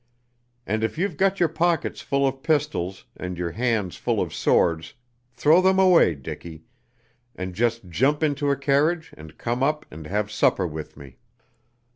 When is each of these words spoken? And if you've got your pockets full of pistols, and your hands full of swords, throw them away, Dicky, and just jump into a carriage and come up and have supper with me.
And 0.65 0.83
if 0.83 0.97
you've 0.97 1.15
got 1.15 1.39
your 1.39 1.47
pockets 1.47 2.01
full 2.01 2.27
of 2.27 2.41
pistols, 2.41 3.05
and 3.15 3.37
your 3.37 3.51
hands 3.51 3.97
full 3.97 4.19
of 4.19 4.33
swords, 4.33 4.95
throw 5.31 5.61
them 5.61 5.77
away, 5.77 6.15
Dicky, 6.15 6.63
and 7.35 7.53
just 7.53 7.87
jump 7.87 8.23
into 8.23 8.49
a 8.49 8.55
carriage 8.57 9.13
and 9.15 9.37
come 9.37 9.61
up 9.61 9.85
and 9.91 10.07
have 10.07 10.31
supper 10.31 10.65
with 10.65 10.97
me. 10.97 11.17